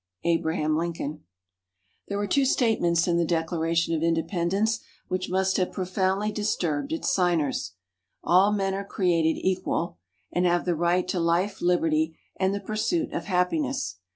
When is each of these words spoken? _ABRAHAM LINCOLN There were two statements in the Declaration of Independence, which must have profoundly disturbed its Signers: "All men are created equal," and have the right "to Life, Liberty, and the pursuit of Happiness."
_ABRAHAM 0.31 0.75
LINCOLN 0.75 1.23
There 2.07 2.17
were 2.17 2.25
two 2.25 2.43
statements 2.43 3.07
in 3.07 3.17
the 3.17 3.23
Declaration 3.23 3.93
of 3.93 4.01
Independence, 4.01 4.79
which 5.09 5.29
must 5.29 5.57
have 5.57 5.71
profoundly 5.71 6.31
disturbed 6.31 6.91
its 6.91 7.13
Signers: 7.13 7.73
"All 8.23 8.51
men 8.51 8.73
are 8.73 8.83
created 8.83 9.37
equal," 9.39 9.97
and 10.31 10.47
have 10.47 10.65
the 10.65 10.73
right 10.73 11.07
"to 11.09 11.19
Life, 11.19 11.61
Liberty, 11.61 12.17
and 12.35 12.51
the 12.51 12.59
pursuit 12.59 13.13
of 13.13 13.25
Happiness." 13.25 13.97